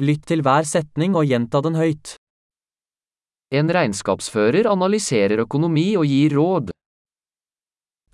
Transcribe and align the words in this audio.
Lytt 0.00 0.22
til 0.30 0.40
hver 0.40 0.64
setning 0.64 1.12
og 1.12 1.26
gjenta 1.28 1.60
den 1.60 1.74
høyt. 1.76 2.14
En 3.52 3.68
regnskapsfører 3.68 4.64
analyserer 4.70 5.42
økonomi 5.44 5.90
og 6.00 6.06
gir 6.08 6.36
råd. 6.38 6.70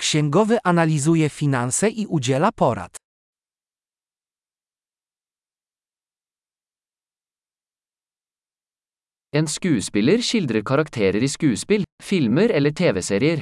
Księgowy 0.03 0.59
analizuje 0.65 1.29
finanse 1.31 1.87
i 1.87 2.07
udziela 2.11 2.51
porad. 2.51 2.99
En 9.37 9.47
skuespiller 9.47 10.23
skildrer 10.27 10.65
karakterer 10.67 11.23
i 11.23 11.29
skuespill, 11.29 11.85
filmer 12.03 12.51
eller 12.51 12.73
TV-serier. 12.73 13.41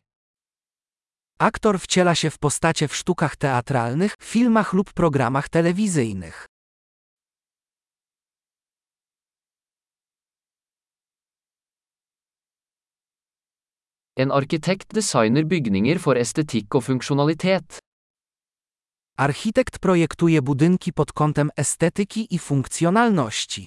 Aktor 1.41 1.79
wciela 1.79 2.15
się 2.15 2.31
w 2.31 2.39
postacie 2.39 2.89
w 2.89 2.97
sztukach 2.97 3.37
teatralnych, 3.37 4.15
filmach 4.21 4.73
lub 4.73 4.93
programach 4.93 5.49
telewizyjnych. 5.49 6.54
En 14.17 14.31
arkitekt 14.31 14.95
designer 14.95 15.43
bygninger 15.43 15.99
for 15.99 16.15
estetikk 16.15 16.75
og 16.79 16.85
funksjonalitet. 16.87 17.81
Architekt 19.19 19.81
projektuje 19.83 20.43
budynki 20.43 20.93
pod 20.93 21.11
kątem 21.13 21.51
estetyki 21.59 22.27
i 22.31 22.39
funkcjonalności. 22.39 23.67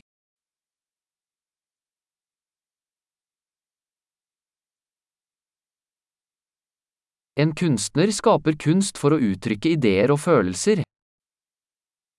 En 7.36 7.52
kunstner 7.52 8.12
skaper 8.12 8.56
kunst 8.56 8.98
for 8.98 9.14
å 9.14 9.20
uttrykke 9.20 9.76
ideer 9.76 10.16
og 10.16 10.24
følelser. 10.24 10.82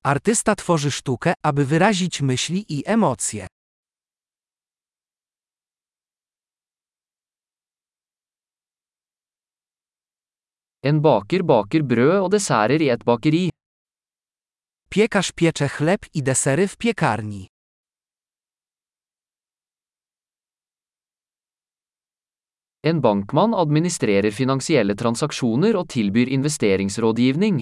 Artysta 0.04 0.54
tworzy 0.54 0.90
sztukę, 0.90 1.32
aby 1.42 1.64
wyrazić 1.64 2.20
myśli 2.20 2.64
i 2.68 2.82
emocje. 2.86 3.46
En 10.88 11.00
baker 11.04 11.42
baker 11.42 11.82
brød 11.84 12.16
og 12.24 12.30
desserter 12.32 12.80
i 12.80 12.88
et 12.94 13.02
bakeri. 13.04 13.48
Piekarz 14.88 15.34
piecze 15.36 15.68
chleb 15.68 16.06
i 16.14 16.22
desery 16.24 16.64
w 16.70 16.76
piekarni. 16.80 17.42
En 22.88 23.02
bankmann 23.04 23.58
administrerer 23.64 24.32
finansielle 24.32 24.94
transaksjoner 24.94 25.76
og 25.76 25.90
tilbyr 25.92 26.32
investeringsrådgivning. 26.38 27.60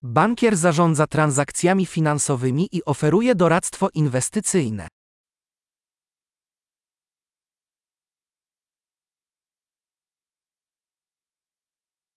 Bankier 0.00 0.54
zarządza 0.54 1.06
transakcjami 1.06 1.86
finansowymi 1.86 2.68
i 2.72 2.82
oferuje 2.86 3.34
doradztwo 3.34 3.88
inwestycyjne. 3.94 4.86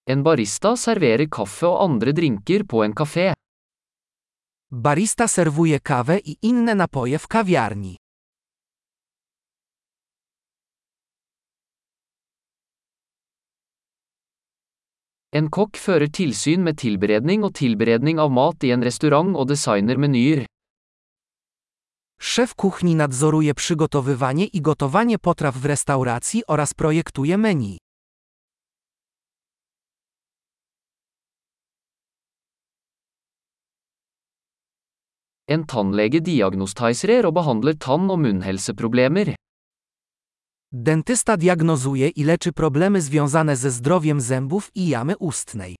En 0.05 0.19
barista 0.19 0.73
serverer 0.75 1.29
kaffe 1.31 1.63
og 1.63 1.79
andre 1.85 2.11
drinker 2.11 2.65
på 2.67 2.81
en 2.83 2.91
kafé. 2.91 3.31
Barista 4.67 5.27
serwuje 5.27 5.79
kawę 5.79 6.17
i 6.19 6.37
inne 6.41 6.73
napoje 6.75 7.17
w 7.17 7.27
kawiarni. 7.27 7.95
En 15.31 15.47
kokk 15.49 15.79
fører 15.79 16.11
tilsyn 16.11 16.61
med 16.63 16.77
tilberedning 16.77 17.45
og 17.47 17.55
tilberedning 17.55 18.19
av 18.19 18.29
mat 18.31 18.63
i 18.67 18.73
en 18.75 18.83
restaurant 18.83 19.31
og 19.39 19.47
designer 19.47 19.97
menyer. 19.97 20.43
Szef 22.19 22.55
kuchni 22.55 22.95
nadzoruje 22.95 23.53
przygotowywanie 23.53 24.45
i 24.53 24.61
gotowanie 24.61 25.17
potraw 25.17 25.55
w 25.55 25.65
restauracji 25.65 26.43
oraz 26.47 26.73
projektuje 26.73 27.37
menu. 27.37 27.77
En 35.53 35.63
tannlege 35.69 36.19
diagnostiserer 36.19 37.27
og 37.29 37.33
behandler 37.37 37.75
tann- 37.85 38.09
og 38.13 38.19
munnhelseproblemer. 38.25 39.35
Dentysta 40.87 41.35
diagnozuje 41.35 42.09
i 42.09 42.23
leczy 42.23 42.51
problemy 42.51 43.01
związane 43.01 43.55
ze 43.55 43.71
zdrowiem 43.71 44.21
zębów 44.21 44.69
i 44.75 44.87
jamy 44.87 45.17
ustnej. 45.17 45.75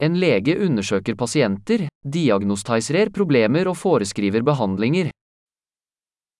En 0.00 0.14
lege 0.14 0.66
undersøker 0.66 1.16
pasienter, 1.16 1.88
diagnostiserer 2.04 3.10
problemer 3.10 3.68
og 3.68 3.76
foreskriver 3.76 4.42
behandlinger. 4.42 5.10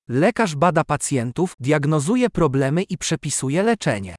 Lekarz 0.09 0.55
bada 0.55 0.85
pacjentów, 0.85 1.55
diagnozuje 1.61 2.31
problemy 2.31 2.83
i 2.83 2.99
przepisuje 2.99 3.63
leczenie. 3.63 4.15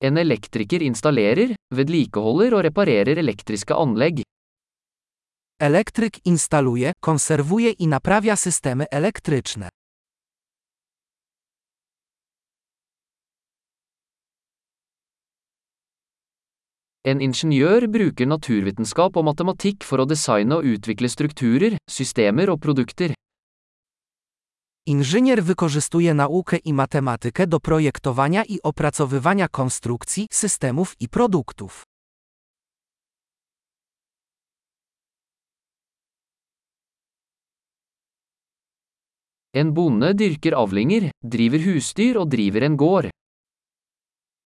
En 0.00 0.14
elektriker 0.16 0.82
installerer, 0.86 1.56
vedlikeholder 1.74 2.54
og 2.54 2.62
reparerer 2.68 3.18
elektriske 3.18 3.74
anlegg. 3.74 4.20
Elektryk 5.58 6.20
instaluje, 6.24 6.92
konserwuje 7.02 7.72
i 7.82 7.86
naprawia 7.90 8.36
systemy 8.36 8.86
elektryczne. 8.92 9.72
En 17.02 17.20
ingeniør 17.20 17.88
bruker 17.90 18.26
naturvitenskap 18.30 19.16
og 19.16 19.24
matematikk 19.24 19.82
for 19.82 19.98
å 19.98 20.06
designe 20.06 20.60
og 20.60 20.66
utvikle 20.76 21.10
strukturer, 21.10 21.78
systemer 21.90 22.52
og 22.54 22.62
produkter. 22.62 23.18
Inżynier 24.88 25.44
wykorzystuje 25.44 26.14
naukę 26.14 26.56
i 26.56 26.72
matematykę 26.72 27.46
do 27.46 27.60
projektowania 27.60 28.44
i 28.44 28.62
opracowywania 28.62 29.48
konstrukcji, 29.48 30.26
systemów 30.32 30.94
i 31.00 31.08
produktów. 31.08 31.82
En 39.54 39.72
bonde 39.72 40.14
dyrker 40.14 40.54
avlinger, 40.54 41.10
driver 41.22 41.60
husdyr 41.64 42.18
og 42.18 42.28
driver 42.28 42.62
en 42.64 42.76
gård. 42.76 43.10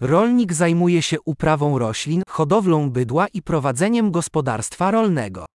Rolnik 0.00 0.52
zajmuje 0.52 1.02
się 1.02 1.16
uprawą 1.24 1.78
roślin, 1.78 2.22
hodowlą 2.28 2.90
bydła 2.90 3.26
i 3.28 3.42
prowadzeniem 3.42 4.10
gospodarstwa 4.10 4.90
rolnego. 4.90 5.51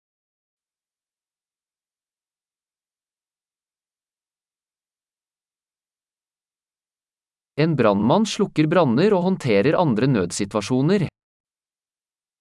En 7.56 7.75
brannmann 7.75 8.25
slukker 8.25 8.66
branner 8.68 9.14
og 9.14 9.24
håndterer 9.28 9.75
andre 9.78 10.08
nødsituasjoner. 10.08 11.08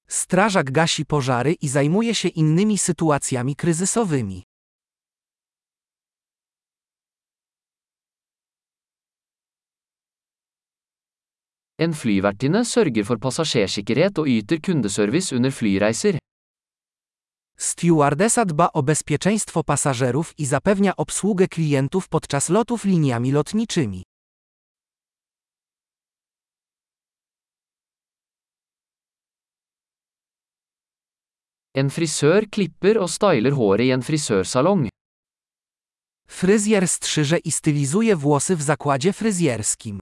Strażak 0.09 0.71
gasi 0.71 1.05
pożary 1.05 1.53
i 1.53 1.69
zajmuje 1.69 2.15
się 2.15 2.29
innymi 2.29 2.79
sytuacjami 2.79 3.57
kryzysowymi. 3.57 4.43
En 11.79 11.95
flyvertinne 11.95 12.65
sørger 12.65 13.05
for 13.05 13.19
passasjersikkerhet 13.19 14.19
og 14.19 14.29
yter 14.29 14.61
kundeservice 14.61 15.37
under 15.37 15.51
flyreiser. 15.51 16.19
Stewardesa 17.59 18.45
dba 18.45 18.69
o 18.73 18.83
bezpieczeństwo 18.83 19.65
pasażerów 19.65 20.39
i 20.39 20.47
zapewnia 20.47 20.97
obsługę 20.97 21.49
klientów 21.49 22.09
podczas 22.09 22.49
lotów 22.49 22.85
liniami 22.85 23.33
lotniczymi. 23.33 24.03
En 31.75 31.89
frisør 31.89 32.45
klipper 32.53 32.99
og 33.01 33.09
styler 33.09 33.55
håret 33.57 33.89
i 33.89 33.93
en 33.95 34.03
frisørsalong. 34.05 34.91
Fryzjer 36.29 36.85
strzyże 36.87 37.39
i 37.39 37.51
stylizuje 37.51 38.15
włosy 38.17 38.57
w 38.57 38.63
zakładzie 38.63 39.13
fryzjerskim. 39.13 40.01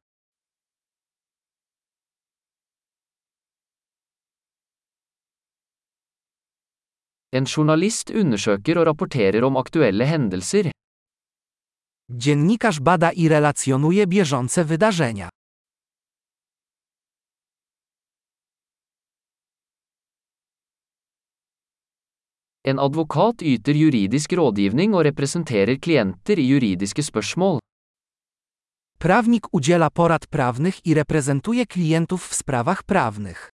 En 7.33 7.47
journalist 7.47 8.11
undersøker 8.11 8.79
og 8.79 8.87
rapporterer 8.87 9.45
om 9.45 9.57
aktuelle 9.57 10.05
hendelser. 10.05 10.73
Dziennikarz 12.11 12.81
bada 12.81 13.13
i 13.13 13.29
relacjonuje 13.29 14.07
bieżące 14.07 14.65
wydarzenia. 14.65 15.29
En 22.65 22.79
advokat 22.79 23.43
yter 23.43 23.73
juridisk 23.73 24.33
rådgivning 24.37 24.93
og 24.95 25.07
representerer 25.07 25.79
klienter 25.81 26.39
i 26.39 26.45
juridiske 26.45 27.03
spørsmål. 27.03 27.57
Prawnik 29.01 29.49
udziela 29.53 29.89
porad 29.91 30.29
prawnych 30.29 30.81
i 30.85 30.95
reprezentuje 30.95 31.67
klientów 31.67 32.29
w 32.29 32.35
sprawach 32.35 32.83
prawnych. 32.85 33.49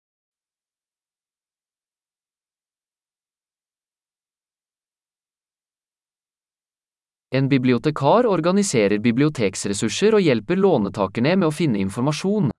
En 7.30 7.48
bibliotekar 7.48 8.26
organiserer 8.26 8.98
biblioteksressurser 8.98 10.14
og 10.14 10.22
hjelper 10.22 10.56
låntakerne 10.56 11.36
med 11.36 11.46
å 11.46 11.54
finne 11.54 11.78
informasjon. 11.78 12.55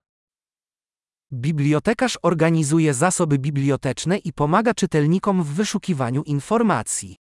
Bibliotekarz 1.32 2.16
organizuje 2.22 2.94
zasoby 2.94 3.38
biblioteczne 3.38 4.18
i 4.18 4.32
pomaga 4.32 4.74
czytelnikom 4.74 5.42
w 5.42 5.54
wyszukiwaniu 5.54 6.22
informacji. 6.22 7.16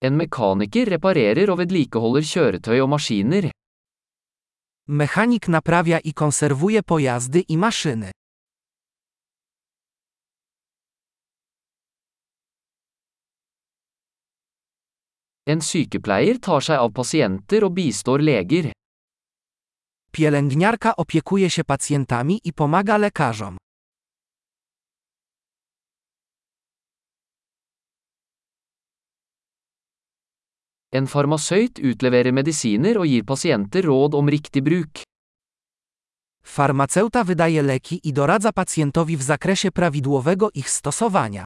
En 0.00 0.16
mekaniker 0.16 0.88
reparerer 0.88 1.50
og 1.50 1.58
vedlikeholder 1.58 2.22
kjøretøy 2.22 2.80
og 2.80 2.88
maskiner. 2.88 3.50
Mechanik 4.86 5.48
naprawia 5.48 5.98
i 6.04 6.12
konserwuje 6.12 6.82
pojazdy 6.82 7.42
i 7.48 7.56
maszyny. 7.56 8.17
En 15.48 15.62
sykepleier 15.64 16.36
tar 16.44 16.60
seg 16.60 16.76
av 16.76 16.90
pasienter 16.92 17.64
og 17.64 17.72
bistår 17.78 18.20
leger. 18.20 18.66
Pielęgniarka 20.12 20.92
opiekuje 20.96 21.50
się 21.50 21.64
pacjentami 21.64 22.40
i 22.44 22.52
pomaga 22.52 22.96
lekarzom. 22.98 23.56
En 30.92 31.06
farmasøyt 31.06 31.78
utleverer 31.78 32.32
medisiner 32.32 32.98
og 32.98 33.06
gir 33.06 33.24
pasienter 33.24 33.82
råd 33.84 34.14
om 34.14 34.28
riktig 34.28 34.62
bruk. 34.64 35.02
Farmaceuta 36.44 37.24
wydaje 37.24 37.62
leki 37.62 38.00
i 38.04 38.12
doradza 38.12 38.52
pacjentowi 38.52 39.16
w 39.16 39.22
zakresie 39.22 39.70
prawidłowego 39.70 40.48
ich 40.54 40.70
stosowania. 40.70 41.44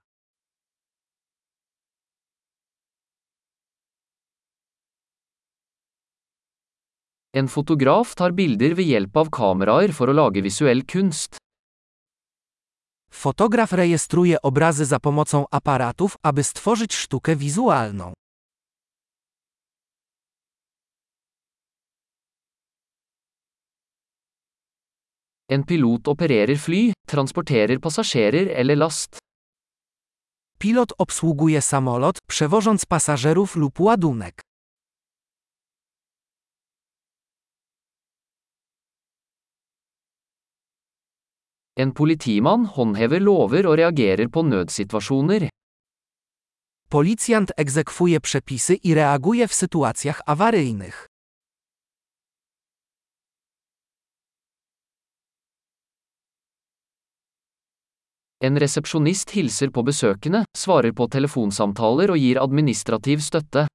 En 7.35 7.49
fotograf 7.49 8.15
tar 8.15 8.33
bilder 8.37 8.75
ved 8.77 8.85
hjelp 8.85 9.17
av 9.17 9.29
kameraer 9.33 9.93
for 9.97 10.11
å 10.13 10.15
lage 10.17 10.43
visuell 10.45 10.83
kunst. 10.85 11.39
Fotograf 13.09 13.73
rejestruje 13.73 14.37
obrazy 14.43 14.85
za 14.85 14.99
pomocą 15.01 15.47
aparatów, 15.51 16.17
aby 16.23 16.45
stworzyć 16.45 16.95
sztukę 16.95 17.37
wizualną. 17.37 18.13
En 25.49 25.65
pilot 25.65 26.09
opererer 26.09 26.59
fly, 26.59 26.93
transporterer 27.07 27.81
passasjerer 27.81 28.49
eller 28.49 28.79
last. 28.79 29.19
Pilot 30.59 30.93
obsługuje 30.99 31.63
samolot, 31.63 32.19
przewożąc 32.29 32.87
pasażerów 32.87 33.57
lub 33.57 33.81
ładunek. 33.81 34.52
En 41.77 41.93
politimann 41.93 42.67
håndhever 42.67 43.21
lover 43.21 43.67
og 43.67 43.79
reagerer 43.81 44.29
på 44.29 44.43
nødsituasjoner. 44.45 45.49
Policjant 46.93 47.53
egzekwuje 47.57 48.21
przepisy 48.21 48.77
i 48.83 48.95
reaguje 48.95 49.47
w 49.49 49.53
sytuacjach 49.53 50.21
awaryjnych. 50.27 50.99
En 58.45 58.59
resepsjonist 58.59 59.31
hilser 59.31 59.71
på 59.71 59.83
besøkende, 59.83 60.45
svarer 60.57 60.93
på 60.93 61.07
telefonsamtaler 61.09 62.11
og 62.11 62.19
gir 62.19 62.41
administrativ 62.43 63.23
støtte. 63.23 63.69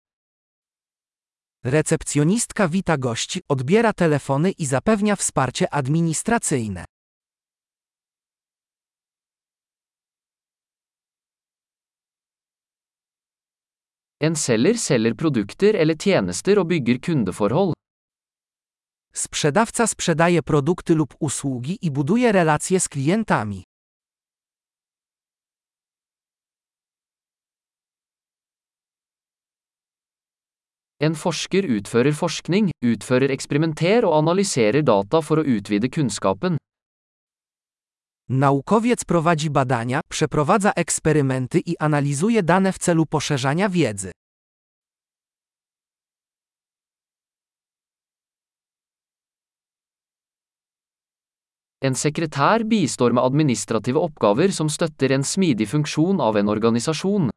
Recepcjonistka 1.65 2.67
wita 2.67 2.97
gości, 2.97 3.41
odbiera 3.49 3.93
telefony 3.93 4.53
i 4.57 4.65
zapewnia 4.65 5.15
wsparcie 5.15 5.67
administracyjne. 5.71 6.86
En 14.19 14.33
selger 14.35 14.73
selger 14.81 15.13
produkter 15.13 15.75
eller 15.77 15.93
tjenester 15.93 16.57
og 16.57 16.71
bygger 16.71 16.97
kundeforhold. 17.05 17.75
Sprzedawca 19.13 19.85
sprzedaje 19.87 20.41
produkty 20.41 20.93
lub 20.93 21.13
usługi 21.19 21.77
i 21.81 21.89
buduje 21.89 22.31
relacje 22.31 22.79
z 22.79 22.87
klientami. 22.87 23.63
En 30.99 31.13
forsker 31.13 31.61
utfører 31.77 32.13
forskning, 32.13 32.71
utfører 32.81 33.29
eksperimenter 33.29 34.05
og 34.05 34.17
analyserer 34.17 34.81
data 34.81 35.21
for 35.21 35.37
å 35.37 35.45
utvide 35.45 35.93
kunnskapen. 35.93 36.57
Naukowiec 38.29 39.05
prowadzi 39.05 39.49
badania, 39.49 40.01
przeprowadza 40.09 40.71
eksperymenty 40.71 41.59
i 41.59 41.77
analizuje 41.79 42.43
dane 42.43 42.73
w 42.73 42.77
celu 42.77 43.05
poszerzania 43.05 43.69
wiedzy. 43.69 44.11
En 51.81 51.95
sekretær 51.95 52.63
bistår 52.65 53.13
med 53.13 53.23
administrative 53.23 53.99
oppgaver 53.99 54.51
som 54.51 54.69
støtter 54.69 55.11
en 55.11 55.23
smidig 55.23 55.69
funksjon 55.69 56.21
av 56.21 56.37
en 56.37 56.49
organisasjon. 56.49 57.29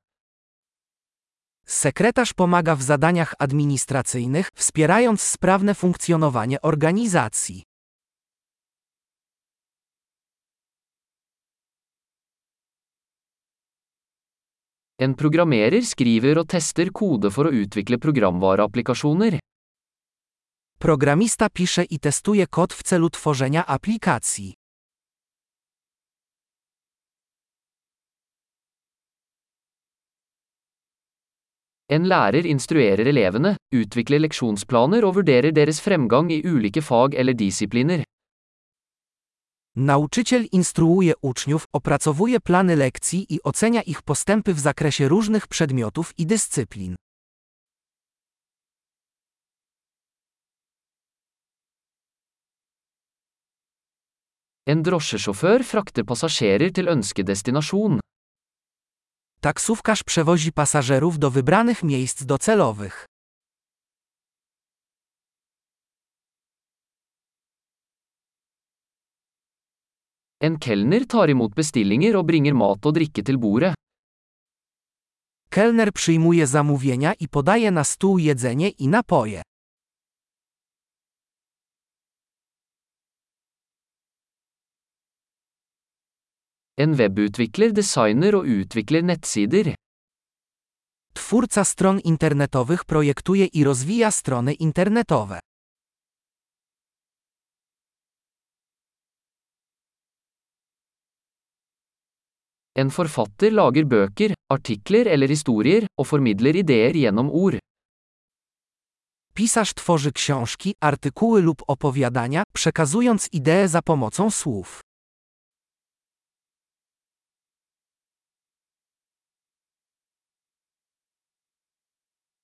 Sekretarz 1.66 2.32
pomaga 2.32 2.74
w 2.76 2.82
zadaniach 2.82 3.34
administracyjnych, 3.38 4.48
wspierając 4.54 5.22
sprawne 5.22 5.74
funkcjonowanie 5.74 6.60
organizacji. 6.62 7.69
En 15.00 15.14
programmerer 15.16 15.80
skriver 15.80 16.36
og 16.42 16.50
tester 16.52 16.90
kode 16.92 17.30
for 17.32 17.48
å 17.48 17.54
utvikle 17.56 17.96
programvareapplikasjoner. 17.96 19.38
Programista 20.76 21.48
pisze 21.48 21.86
i 21.88 21.96
testuje 21.96 22.44
kod 22.44 22.76
w 22.76 22.84
celu 22.84 23.08
tworzenia 23.08 23.64
aplikacji. 23.64 24.50
En 31.88 32.04
lærer 32.04 32.44
instruerer 32.44 33.08
elevene, 33.08 33.56
utvikler 33.72 34.20
leksjonsplaner 34.28 35.08
og 35.08 35.16
vurderer 35.22 35.56
deres 35.56 35.80
fremgang 35.80 36.28
i 36.28 36.42
ulike 36.44 36.84
fag 36.84 37.16
eller 37.16 37.32
disipliner. 37.32 38.04
Nauczyciel 39.76 40.46
instruuje 40.52 41.12
uczniów, 41.22 41.64
opracowuje 41.72 42.40
plany 42.40 42.76
lekcji 42.76 43.34
i 43.34 43.42
ocenia 43.42 43.82
ich 43.82 44.02
postępy 44.02 44.54
w 44.54 44.60
zakresie 44.60 45.08
różnych 45.08 45.46
przedmiotów 45.46 46.18
i 46.18 46.26
dyscyplin. 46.26 46.96
En 54.66 54.82
drosjesjåfør 54.82 55.64
frakter 55.64 56.04
passasjerer 56.04 56.72
til 56.72 56.88
ønskedestinasjon. 56.88 58.00
Taksówkarz 59.40 60.02
przewozi 60.02 60.52
pasażerów 60.52 61.18
do 61.18 61.30
wybranych 61.30 61.82
miejsc 61.82 62.24
docelowych. 62.24 63.06
En 70.40 70.56
kelner 70.58 71.04
tar 71.04 71.28
imot 71.28 71.52
bestillinger 71.54 72.16
og 72.16 72.24
bringer 72.26 72.54
mat 72.56 72.86
og 72.86 72.94
drikke 72.96 73.22
til 73.22 73.36
bordet. 73.38 73.74
Kelner 75.50 75.90
przyjmuje 75.90 76.46
zamówienia 76.46 77.14
i 77.18 77.28
podaje 77.28 77.70
na 77.70 77.84
stół 77.84 78.18
jedzenie 78.18 78.68
i 78.78 78.88
napoje. 78.88 79.42
En 86.76 86.94
webutvikler 86.94 87.72
designer 87.72 88.34
og 88.34 88.46
utvikler 88.46 89.02
nettsider. 89.02 89.74
Twórca 91.14 91.64
stron 91.64 92.00
internetowych 92.04 92.86
projektuje 92.86 93.48
i 93.52 93.64
rozwija 93.64 94.10
strony 94.10 94.56
internetowe. 94.58 95.40
En 102.80 102.88
forfatter 102.88 103.52
lager 103.52 103.84
bøker, 103.84 104.32
artikler 104.54 105.08
eller 105.12 105.28
historier, 105.28 105.84
og 106.00 106.06
formidler 106.08 106.56
ideer 106.62 106.96
gjennom 106.96 107.28
ord. 107.28 107.58
Pisarz 109.34 109.74
tworzy 109.74 110.12
książki, 110.12 110.74
artykuły 110.80 111.42
lub 111.42 111.62
opowiadania, 111.66 112.42
przekazując 112.52 113.28
idee 113.32 113.68
za 113.68 113.82
pomocą 113.82 114.30
słów. 114.30 114.80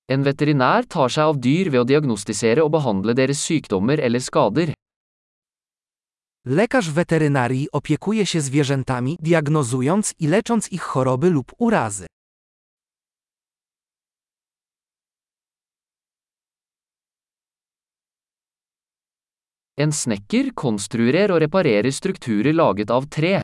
En 0.09 0.23
veterinær 0.23 0.85
tar 0.87 1.11
seg 1.11 1.23
av 1.23 1.39
dyr 1.43 1.67
ved 1.71 1.81
å 1.81 1.87
diagnostisere 1.87 2.63
og 2.63 2.71
behandle 2.71 3.11
deres 3.13 3.41
sykdommer 3.43 3.99
eller 3.99 4.23
skader. 4.23 4.71
Lekarz 6.49 6.89
weterynarii 6.89 7.71
opiekuje 7.71 8.25
się 8.25 8.41
zwierzętami, 8.41 9.17
diagnozując 9.19 10.13
i 10.19 10.27
lecząc 10.27 10.71
ich 10.71 10.81
choroby 10.81 11.29
lub 11.29 11.51
urazy. 11.57 12.05
En 19.77 19.91
snekker 19.91 20.53
konstruerer 20.53 21.31
og 21.31 21.39
reparerer 21.39 21.93
strukturer 21.93 22.55
laget 22.55 22.91
av 22.91 23.05
tre. 23.05 23.41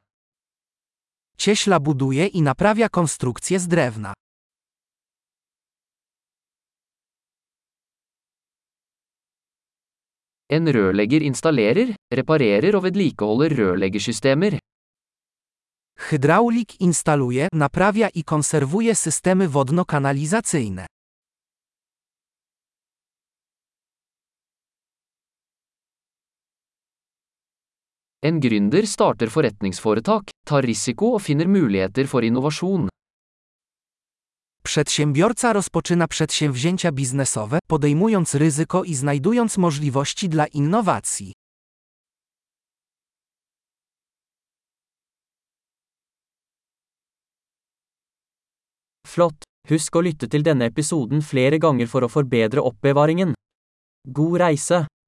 Cieśla 1.38 1.80
buduje 1.80 2.28
i 2.28 2.42
naprawia 2.42 2.90
konstrukcje 2.90 3.60
z 3.60 3.68
drewna. 3.68 4.14
En 10.54 10.70
rørlegger 10.70 11.24
installerer, 11.26 11.96
reparerer 12.14 12.76
og 12.78 12.84
vedlikeholder 12.86 13.56
rørleggersystemer. 13.58 14.60
Hydraulik 16.10 16.76
instaluje, 16.80 17.48
naprawia 17.54 18.12
i 18.14 18.22
konserwuje 18.22 18.94
systemy 18.94 19.48
wodno-kanalizacyjne. 19.50 20.86
En 28.24 28.40
gründer 28.40 28.86
starter 28.88 29.34
forretningsforetak, 29.34 30.30
tar 30.48 30.64
risiko 30.70 31.16
og 31.18 31.24
finner 31.26 31.50
muligheter 31.50 32.08
for 32.08 32.24
innovasjon. 32.24 32.93
Przedsiębiorca 34.66 35.54
rozpoczyna 35.54 36.08
przedsięwzięcia 36.08 36.92
biznesowe, 36.92 37.60
podejmując 37.68 38.36
ryzyko 38.36 38.84
i 38.84 38.96
znajdując 38.96 39.58
możliwości 39.58 40.30
dla 40.30 40.48
innowacji. 40.48 41.34
Flott! 49.08 49.44
Husk 49.70 49.96
å 49.96 50.02
lytte 50.02 50.28
til 50.28 50.44
denne 50.44 50.66
episoden 50.72 51.22
flere 51.22 51.60
ganger 51.60 51.88
for 51.88 52.04
å 52.04 52.10
forbedre 52.10 52.64
oppbevaringen. 52.64 53.36
God 54.08 54.40
reise! 54.42 54.93